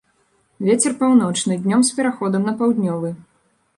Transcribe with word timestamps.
Вецер 0.69 0.95
паўночны, 1.01 1.57
днём 1.65 1.85
з 1.91 1.99
пераходам 1.99 2.41
на 2.51 2.55
паўднёвы. 2.63 3.09